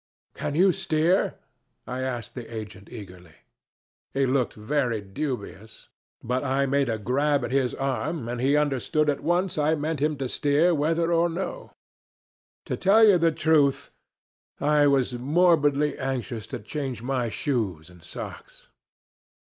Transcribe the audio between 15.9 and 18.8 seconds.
anxious to change my shoes and socks.